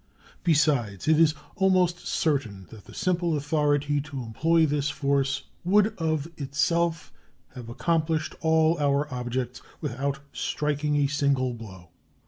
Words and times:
Besides, 0.43 1.07
it 1.07 1.19
is 1.19 1.35
almost 1.55 2.07
certain 2.07 2.65
that 2.71 2.85
the 2.85 2.93
simple 2.95 3.37
authority 3.37 4.01
to 4.01 4.23
employ 4.23 4.65
this 4.65 4.89
force 4.89 5.43
would 5.63 5.95
of 5.99 6.27
itself 6.37 7.13
have 7.53 7.69
accomplished 7.69 8.33
all 8.41 8.79
our 8.79 9.07
objects 9.13 9.61
without 9.79 10.17
striking 10.33 10.95
a 10.95 11.05
single 11.05 11.53
blow. 11.53 11.89